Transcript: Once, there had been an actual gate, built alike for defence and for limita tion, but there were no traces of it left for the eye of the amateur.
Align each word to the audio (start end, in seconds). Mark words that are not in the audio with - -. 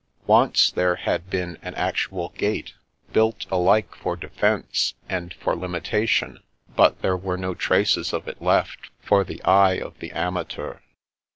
Once, 0.25 0.71
there 0.71 0.95
had 0.95 1.29
been 1.29 1.59
an 1.61 1.75
actual 1.75 2.29
gate, 2.29 2.73
built 3.13 3.45
alike 3.51 3.93
for 3.93 4.15
defence 4.15 4.95
and 5.07 5.31
for 5.35 5.53
limita 5.55 6.07
tion, 6.07 6.41
but 6.75 6.99
there 7.03 7.15
were 7.15 7.37
no 7.37 7.53
traces 7.53 8.11
of 8.11 8.27
it 8.27 8.41
left 8.41 8.89
for 8.99 9.23
the 9.23 9.43
eye 9.43 9.73
of 9.77 9.99
the 9.99 10.11
amateur. 10.11 10.79